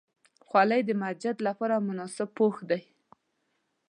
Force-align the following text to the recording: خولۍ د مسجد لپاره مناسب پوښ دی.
خولۍ 0.47 0.81
د 0.85 0.91
مسجد 1.01 1.35
لپاره 1.47 1.75
مناسب 1.87 2.29
پوښ 2.37 2.55
دی. 2.69 2.81